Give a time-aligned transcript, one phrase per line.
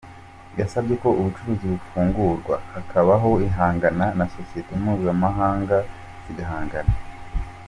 [0.59, 5.77] Yasabye ko ubucuruzi bufungurwa hakabaho ihangana na sosiyete mpuzamahanga
[6.23, 6.93] zigahangana.